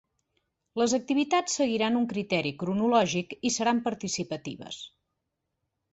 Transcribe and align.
Les 0.81 0.93
activitats 0.97 1.57
seguiran 1.59 1.99
un 2.01 2.09
criteri 2.13 2.53
cronològic 2.63 3.39
i 3.51 3.55
seran 3.59 3.83
participatives. 3.91 4.85